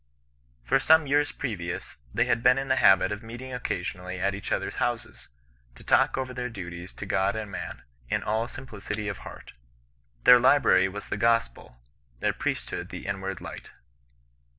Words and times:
For 0.63 0.79
some 0.79 1.05
years 1.05 1.31
previous, 1.31 1.97
they 2.11 2.25
had 2.25 2.41
been 2.41 2.57
in 2.57 2.69
the 2.69 2.77
habit 2.77 3.11
of 3.11 3.21
meeting 3.21 3.53
occasionally 3.53 4.19
at 4.19 4.33
each 4.33 4.51
others' 4.51 4.77
houses, 4.81 5.27
to 5.75 5.83
talk 5.83 6.17
over 6.17 6.33
their 6.33 6.49
duties 6.49 6.91
to 6.93 7.05
God 7.05 7.35
and 7.35 7.51
man, 7.51 7.83
in 8.09 8.23
all 8.23 8.47
simpli 8.47 8.81
city 8.81 9.07
of 9.07 9.19
heart. 9.19 9.53
Their 10.23 10.39
library 10.39 10.89
was 10.89 11.09
the 11.09 11.17
Gospel, 11.17 11.77
their 12.19 12.33
priest 12.33 12.67
hood 12.71 12.89
the 12.89 13.05
inward 13.05 13.41
light. 13.41 13.69